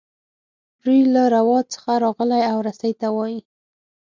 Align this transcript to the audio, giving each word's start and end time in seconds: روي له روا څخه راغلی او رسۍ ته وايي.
روي 0.85 0.99
له 1.15 1.23
روا 1.35 1.59
څخه 1.73 1.91
راغلی 2.03 2.41
او 2.51 2.57
رسۍ 2.67 2.91
ته 3.01 3.07
وايي. 3.15 3.39